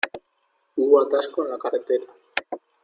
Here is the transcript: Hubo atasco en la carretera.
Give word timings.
Hubo 0.77 0.99
atasco 0.99 1.45
en 1.45 1.51
la 1.51 1.59
carretera. 1.59 2.05